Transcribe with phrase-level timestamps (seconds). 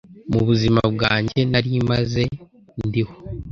[0.31, 2.21] mu buzima bwanjye nari maze
[2.87, 3.13] ndiho.